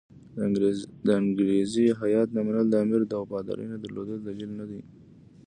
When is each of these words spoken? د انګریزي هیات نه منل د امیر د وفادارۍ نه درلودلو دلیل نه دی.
د 1.05 1.07
انګریزي 1.19 1.87
هیات 2.01 2.27
نه 2.35 2.41
منل 2.47 2.65
د 2.69 2.75
امیر 2.83 3.01
د 3.07 3.13
وفادارۍ 3.21 3.65
نه 3.73 3.77
درلودلو 3.83 4.17
دلیل 4.27 4.51
نه 4.59 4.65
دی. 4.69 4.81